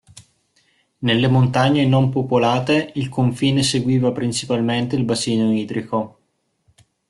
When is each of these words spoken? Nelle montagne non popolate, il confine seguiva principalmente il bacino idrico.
Nelle 1.01 1.27
montagne 1.27 1.85
non 1.85 2.09
popolate, 2.09 2.91
il 2.95 3.07
confine 3.07 3.61
seguiva 3.61 4.11
principalmente 4.11 4.95
il 4.95 5.03
bacino 5.05 5.53
idrico. 5.53 6.19